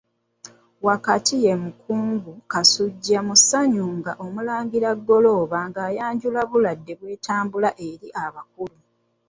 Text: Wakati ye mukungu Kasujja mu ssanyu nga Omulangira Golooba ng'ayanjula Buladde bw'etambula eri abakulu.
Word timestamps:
Wakati 0.81 1.33
ye 1.45 1.53
mukungu 1.63 2.31
Kasujja 2.51 3.19
mu 3.27 3.35
ssanyu 3.39 3.85
nga 3.97 4.11
Omulangira 4.25 4.89
Golooba 5.07 5.57
ng'ayanjula 5.69 6.41
Buladde 6.51 6.93
bw'etambula 6.99 7.69
eri 7.89 8.07
abakulu. 8.23 8.79